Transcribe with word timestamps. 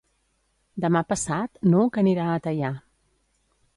Demà 0.85 1.03
passat 1.13 1.61
n'Hug 1.73 1.99
anirà 2.05 2.25
a 2.31 2.41
Teià. 2.49 2.73